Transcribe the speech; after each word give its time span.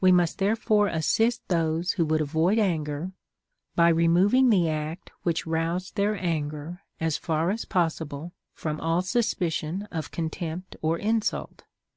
We 0.00 0.12
must 0.12 0.38
therefore 0.38 0.86
assist 0.86 1.48
those 1.48 1.96
Avho 1.96 2.06
Avould 2.06 2.20
avoid 2.20 2.58
anger, 2.60 3.10
by 3.74 3.88
removing 3.88 4.48
the 4.48 4.68
act 4.68 5.10
which 5.24 5.44
roused 5.44 5.96
their 5.96 6.16
anger 6.16 6.82
as 7.00 7.16
far 7.16 7.50
as 7.50 7.64
possible 7.64 8.32
from 8.54 8.80
all 8.80 9.02
suspicion 9.02 9.88
of 9.90 10.12
contempt 10.12 10.76
or 10.82 10.96
insult, 10.98 11.00
CONCERNING 11.00 11.56
THE 11.56 11.62
CURE 11.62 11.64
OF 11.64 11.64
ANGER. 11.64 11.68